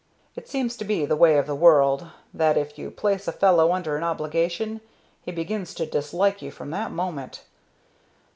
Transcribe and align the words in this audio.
It 0.35 0.49
seems 0.49 0.75
to 0.77 0.83
be 0.83 1.05
the 1.05 1.15
way 1.15 1.37
of 1.37 1.45
the 1.45 1.53
world, 1.53 2.07
that 2.33 2.57
if 2.57 2.75
you 2.79 2.89
place 2.89 3.27
a 3.27 3.31
fellow 3.31 3.71
under 3.71 3.97
an 3.97 4.03
obligation 4.03 4.81
he 5.21 5.31
begins 5.31 5.75
to 5.75 5.85
dislike 5.85 6.41
you 6.41 6.49
from 6.49 6.71
that 6.71 6.89
moment. 6.89 7.43